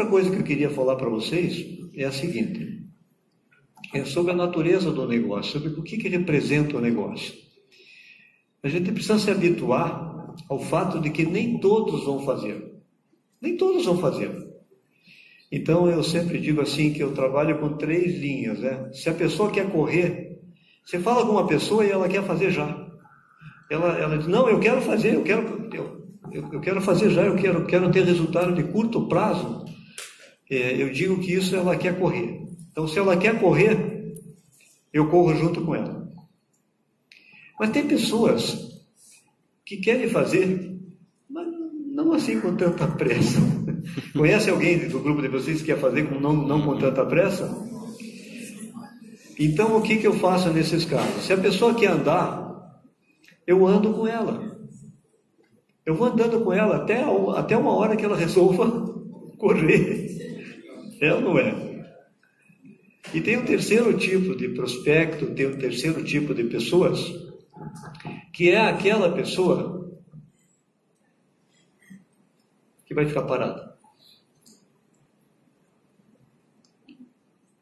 [0.00, 2.82] outra coisa que eu queria falar para vocês é a seguinte:
[3.92, 7.34] é sobre a natureza do negócio, sobre o que, que representa o negócio.
[8.62, 12.72] A gente precisa se habituar ao fato de que nem todos vão fazer.
[13.40, 14.30] Nem todos vão fazer.
[15.52, 18.60] Então eu sempre digo assim que eu trabalho com três linhas.
[18.60, 18.90] Né?
[18.92, 20.38] Se a pessoa quer correr,
[20.84, 22.88] você fala com uma pessoa e ela quer fazer já.
[23.70, 27.36] Ela, ela diz, não, eu quero fazer, eu quero, eu, eu, quero fazer já, eu
[27.36, 29.64] quero, quero ter resultado de curto prazo.
[30.50, 32.42] É, eu digo que isso ela quer correr.
[32.72, 34.16] Então, se ela quer correr,
[34.92, 36.10] eu corro junto com ela.
[37.58, 38.82] Mas tem pessoas
[39.64, 40.76] que querem fazer,
[41.28, 41.46] mas
[41.92, 43.38] não assim com tanta pressa.
[44.12, 47.48] Conhece alguém do grupo de vocês que quer fazer com, não, não com tanta pressa?
[49.38, 51.24] Então, o que, que eu faço nesses casos?
[51.24, 52.82] Se a pessoa quer andar,
[53.46, 54.58] eu ando com ela.
[55.86, 57.04] Eu vou andando com ela até,
[57.36, 58.68] até uma hora que ela resolva
[59.38, 60.19] correr.
[61.00, 61.70] É ou não é?
[63.14, 67.00] E tem um terceiro tipo de prospecto, tem um terceiro tipo de pessoas,
[68.32, 69.98] que é aquela pessoa
[72.84, 73.70] que vai ficar parada.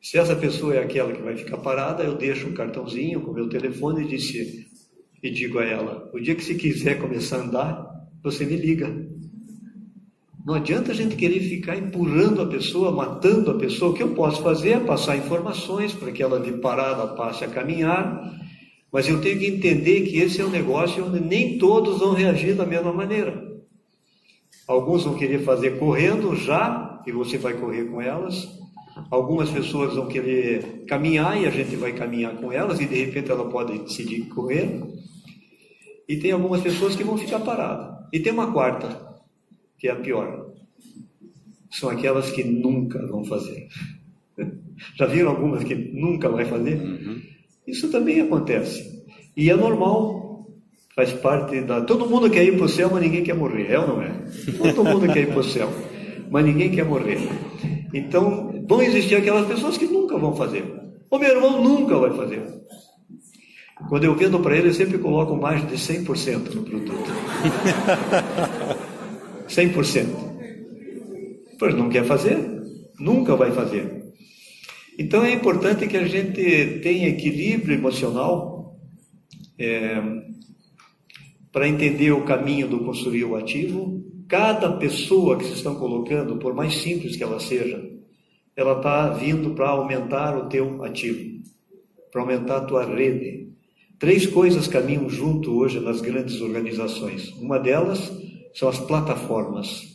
[0.00, 3.48] Se essa pessoa é aquela que vai ficar parada, eu deixo um cartãozinho com meu
[3.48, 4.68] telefone e, disse,
[5.22, 8.94] e digo a ela: o dia que você quiser começar a andar, você me liga.
[10.44, 13.92] Não adianta a gente querer ficar empurrando a pessoa, matando a pessoa.
[13.92, 17.48] O que eu posso fazer é passar informações para que ela de parada passe a
[17.48, 18.32] caminhar,
[18.92, 22.54] mas eu tenho que entender que esse é um negócio onde nem todos vão reagir
[22.54, 23.52] da mesma maneira.
[24.66, 28.48] Alguns vão querer fazer correndo já, e você vai correr com elas.
[29.10, 33.30] Algumas pessoas vão querer caminhar e a gente vai caminhar com elas, e de repente
[33.30, 34.82] ela pode decidir correr.
[36.08, 37.96] E tem algumas pessoas que vão ficar paradas.
[38.12, 39.11] E tem uma quarta,
[39.82, 40.46] que é a pior.
[41.68, 43.66] São aquelas que nunca vão fazer.
[44.96, 46.80] Já viram algumas que nunca vai fazer?
[46.80, 47.20] Uhum.
[47.66, 49.02] Isso também acontece.
[49.36, 50.46] E é normal,
[50.94, 51.80] faz parte da.
[51.80, 54.12] Todo mundo quer ir para o céu, mas ninguém quer morrer, é ou não é?
[54.56, 55.68] Todo mundo quer ir para o céu,
[56.30, 57.18] mas ninguém quer morrer.
[57.92, 60.64] Então, vão existir aquelas pessoas que nunca vão fazer.
[61.10, 62.44] O meu irmão nunca vai fazer.
[63.88, 67.10] Quando eu vendo para ele, eu sempre coloco mais de 100% no produto.
[69.48, 70.06] 100%.
[71.58, 72.38] Pois não quer fazer,
[72.98, 74.02] nunca vai fazer.
[74.98, 78.78] Então é importante que a gente tenha equilíbrio emocional
[79.58, 80.02] é,
[81.50, 84.02] para entender o caminho do construir o ativo.
[84.28, 87.82] Cada pessoa que se estão colocando, por mais simples que ela seja,
[88.56, 91.42] ela está vindo para aumentar o teu ativo,
[92.10, 93.48] para aumentar a tua rede.
[93.98, 97.30] Três coisas caminham junto hoje nas grandes organizações.
[97.40, 98.12] Uma delas
[98.54, 99.92] são as plataformas.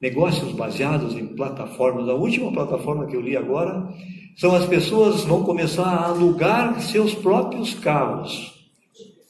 [0.00, 2.08] Negócios baseados em plataformas.
[2.08, 3.88] A última plataforma que eu li agora
[4.36, 8.52] são as pessoas vão começar a alugar seus próprios carros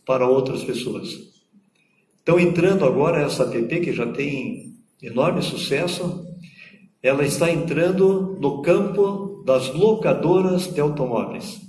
[0.07, 1.33] para outras pessoas.
[2.19, 6.25] Estão entrando agora essa app que já tem enorme sucesso.
[7.03, 11.61] Ela está entrando no campo das locadoras de automóveis.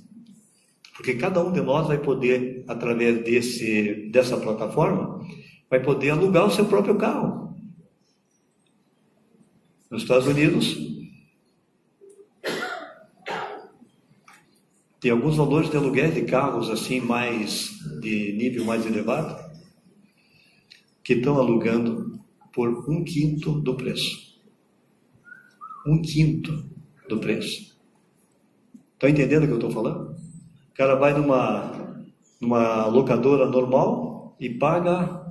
[0.96, 5.26] Porque cada um de nós vai poder, através desse, dessa plataforma,
[5.73, 7.57] vai poder alugar o seu próprio carro.
[9.89, 10.78] Nos Estados Unidos,
[15.00, 19.51] tem alguns valores de aluguel de carros assim mais de nível mais elevado
[21.03, 22.19] que estão alugando
[22.53, 24.40] por um quinto do preço.
[25.88, 26.69] Um quinto
[27.09, 27.75] do preço.
[28.94, 30.11] Estão entendendo o que eu estou falando?
[30.69, 32.05] O cara vai numa,
[32.40, 35.23] numa locadora normal e paga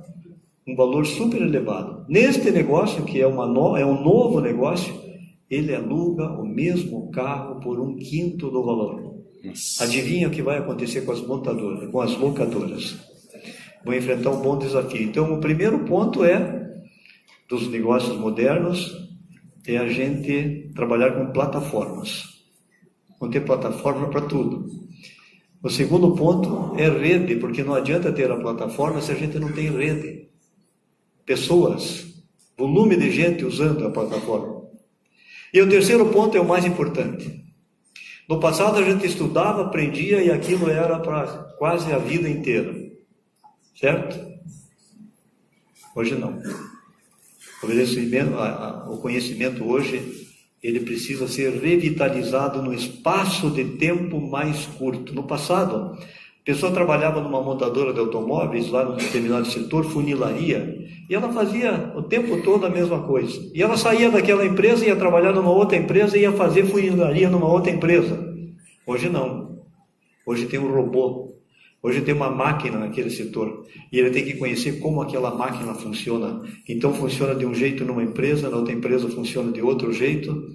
[0.67, 2.05] um valor super elevado.
[2.07, 4.93] Neste negócio, que é, uma no, é um novo negócio,
[5.49, 9.13] ele aluga o mesmo carro por um quinto do valor.
[9.43, 9.83] Nossa.
[9.83, 12.97] Adivinha o que vai acontecer com as montadoras, com as locadoras?
[13.85, 15.03] Vão enfrentar um bom desafio.
[15.03, 16.63] Então, o primeiro ponto é
[17.49, 19.03] dos negócios modernos
[19.67, 22.23] é a gente trabalhar com plataformas.
[23.19, 24.65] Vão ter plataforma para tudo.
[25.61, 29.51] O segundo ponto é rede, porque não adianta ter a plataforma se a gente não
[29.51, 30.23] tem rede
[31.25, 32.05] pessoas,
[32.57, 34.63] volume de gente usando a plataforma.
[35.53, 37.43] E o terceiro ponto é o mais importante.
[38.27, 41.27] No passado a gente estudava, aprendia e aquilo era para
[41.57, 42.73] quase a vida inteira.
[43.75, 44.33] Certo?
[45.95, 46.41] Hoje não.
[48.87, 50.29] O conhecimento, hoje
[50.61, 55.13] ele precisa ser revitalizado no espaço de tempo mais curto.
[55.13, 55.97] No passado,
[56.45, 60.77] Pessoa trabalhava numa montadora de automóveis, lá num determinado setor, funilaria,
[61.09, 63.49] e ela fazia o tempo todo a mesma coisa.
[63.53, 67.71] E ela saía daquela empresa, ia trabalhar numa outra empresa ia fazer funilaria numa outra
[67.71, 68.33] empresa.
[68.85, 69.59] Hoje não.
[70.25, 71.33] Hoje tem um robô.
[71.81, 73.65] Hoje tem uma máquina naquele setor.
[73.91, 76.41] E ele tem que conhecer como aquela máquina funciona.
[76.67, 80.45] Então funciona de um jeito numa empresa, na outra empresa funciona de outro jeito.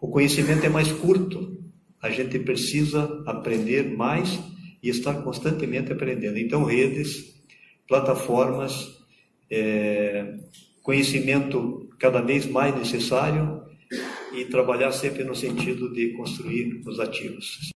[0.00, 1.56] O conhecimento é mais curto.
[2.02, 4.38] A gente precisa aprender mais
[4.86, 6.38] e estar constantemente aprendendo.
[6.38, 7.34] Então, redes,
[7.88, 8.96] plataformas,
[9.50, 10.36] é,
[10.80, 13.62] conhecimento cada vez mais necessário
[14.32, 17.75] e trabalhar sempre no sentido de construir os ativos.